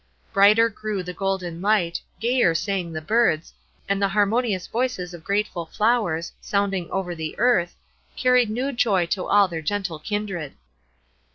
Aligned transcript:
Brighter 0.33 0.67
grew 0.67 1.03
the 1.03 1.13
golden 1.13 1.61
light, 1.61 2.01
gayer 2.19 2.55
sang 2.55 2.91
the 2.91 3.01
birds, 3.03 3.53
and 3.87 4.01
the 4.01 4.07
harmonious 4.07 4.65
voices 4.65 5.13
of 5.13 5.23
grateful 5.23 5.67
flowers, 5.67 6.31
sounding 6.41 6.89
over 6.89 7.13
the 7.13 7.37
earth, 7.37 7.75
carried 8.15 8.49
new 8.49 8.71
joy 8.71 9.05
to 9.05 9.27
all 9.27 9.47
their 9.47 9.61
gentle 9.61 9.99
kindred. 9.99 10.53